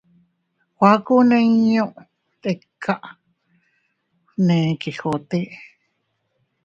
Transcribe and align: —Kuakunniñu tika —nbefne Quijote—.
—Kuakunniñu 0.77 1.85
tika 2.41 2.93
—nbefne 3.09 4.57
Quijote—. 4.81 5.39